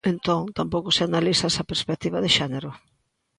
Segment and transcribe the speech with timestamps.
[0.13, 2.71] Entón, tampouco se analiza esa perspectiva de xénero.